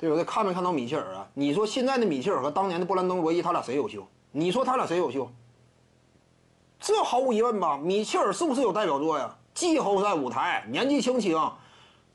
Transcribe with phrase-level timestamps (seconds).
[0.00, 0.24] 对不对？
[0.24, 1.28] 看没看到米切尔啊？
[1.34, 4.02] 你说现在的米切尔和当年的布兰登·罗伊，他俩谁优秀？
[4.32, 5.30] 你说他俩谁优秀？
[6.80, 7.76] 这毫无疑问吧？
[7.76, 9.36] 米切尔是不是有代表作呀？
[9.52, 11.38] 季后赛舞台，年纪轻轻，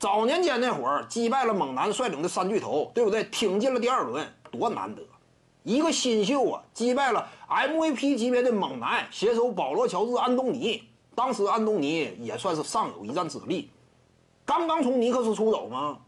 [0.00, 3.22] 早年间那会儿击败了猛男率领的三巨头，对不对？
[3.24, 5.02] 挺进了第二轮，多难得！
[5.62, 10.82] 一个新秀啊，击败了 MVP 级别的猛男，携手保罗·乔治、安东尼。
[11.14, 13.70] 当时安东尼也算是尚有一战之力，
[14.44, 15.98] 刚刚从尼克斯出走吗？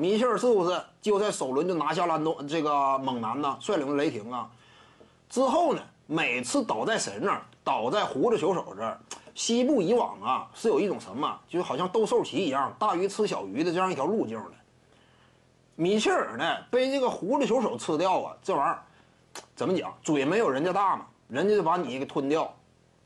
[0.00, 3.58] 米切尔是不是就在首轮就拿下了安东这个猛男呢？
[3.60, 4.48] 率领雷霆啊，
[5.28, 7.42] 之后呢，每次倒在谁那儿？
[7.64, 8.96] 倒在胡子球手这儿。
[9.34, 14.52] 西部以往啊，是有一种什么，就好像斗兽棋一样，大鱼吃小鱼的这样一条路径的。
[15.74, 18.78] 米切尔呢，被这个胡子球手吃掉啊，这玩意儿
[19.56, 19.92] 怎么讲？
[20.04, 22.54] 嘴没有人家大嘛，人家就把你给吞掉。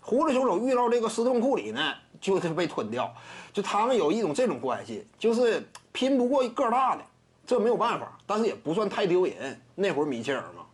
[0.03, 3.11] 胡子球手遇到这个斯通库里呢，就是被吞掉。
[3.51, 7.03] 就他们有一种这种关系，就是拼不过个大的，
[7.47, 9.61] 这没有办法，但是也不算太丢人。
[9.75, 10.65] 那会儿米切尔嘛，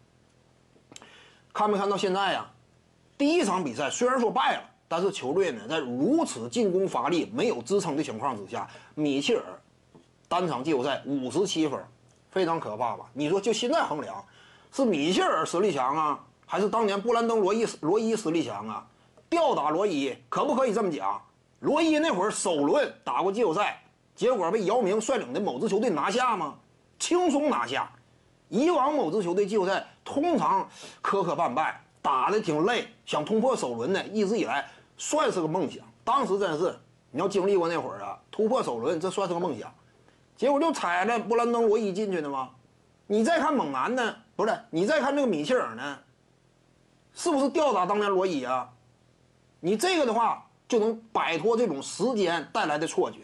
[1.53, 2.47] 看没看到现在呀？
[3.17, 4.63] 第一场比赛虽然说败了。
[4.91, 9.45] 但是球队呢，在如此进攻乏力、没有支撑的情况之下，米切尔
[10.27, 11.79] 单场季后赛五十七分，
[12.31, 13.05] 非常可怕吧？
[13.13, 14.25] 你说就现在衡量，
[14.73, 18.87] 是米切尔实力强啊，还是当年布兰登·罗伊罗伊实力强啊？
[19.29, 21.21] 吊打罗伊，可不可以这么讲？
[21.61, 23.83] 罗伊那会儿首轮打过季后赛，
[24.19, 26.57] 结果被姚明率领的某支球队拿下吗？
[26.99, 27.89] 轻松拿下。
[28.49, 30.69] 以往某支球队季后赛通常
[31.01, 34.69] 磕磕绊绊，打的挺累，想突破首轮的，一直以来。
[34.97, 36.77] 算是个梦想，当时真是，
[37.13, 39.73] 你要经历过那会儿啊，突破首轮，这算是个梦想，
[40.35, 42.51] 结果就踩着布兰登·罗伊进去的吗？
[43.07, 44.61] 你再看猛男呢，不是？
[44.71, 45.97] 你再看这个米切尔呢，
[47.15, 48.69] 是不是吊打当年罗伊啊？
[49.61, 53.19] 你这个的话就能摆脱这种时间带来的错觉。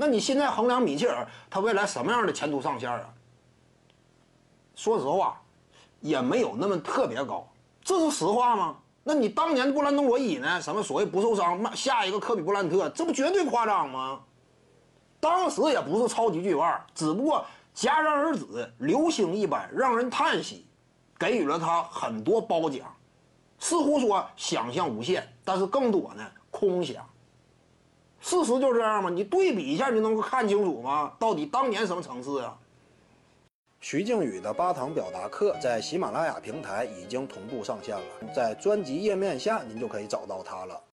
[0.00, 3.12] 那你现在衡量米切尔他未来什么样的前途上限啊？
[4.76, 5.42] 说实话，
[6.00, 7.44] 也没有那么特别高，
[7.82, 8.76] 这是实话吗？
[9.02, 10.62] 那你当年布兰登·罗伊呢？
[10.62, 14.20] 什么所谓不受伤，下一个科比·布兰特，这不绝对夸张吗？
[15.18, 17.44] 当时也不是超级巨腕，只不过
[17.74, 20.64] 戛然而止，流星一般，让人叹息，
[21.18, 22.86] 给予了他很多褒奖，
[23.58, 27.04] 似乎说想象无限，但是更多呢空想。
[28.20, 29.10] 事实就这样吗？
[29.10, 31.12] 你对比一下就能够看清楚吗？
[31.18, 32.54] 到底当年什么层次呀？
[33.80, 38.02] 徐静宇的八堂表达课在喜马拉雅平台已经同步上线了，
[38.34, 40.82] 在专辑页面下您就可以找到它了。